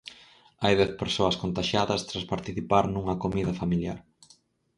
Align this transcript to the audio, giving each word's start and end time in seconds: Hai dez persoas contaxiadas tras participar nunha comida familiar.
Hai 0.63 0.73
dez 0.79 0.91
persoas 1.01 1.39
contaxiadas 1.43 2.05
tras 2.09 2.29
participar 2.33 2.83
nunha 2.87 3.19
comida 3.23 3.53
familiar. 3.61 3.97